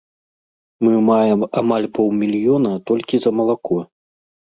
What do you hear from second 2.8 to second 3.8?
толькі за малако.